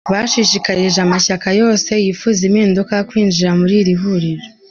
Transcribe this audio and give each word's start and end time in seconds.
Bashishikarije 0.13 0.99
amashyaka 1.05 1.47
yose 1.61 1.91
yifuza 2.05 2.41
impinduka 2.49 2.95
kwinjira 3.09 3.49
muri 3.59 3.73
iri 3.81 3.93
huriro. 4.01 4.43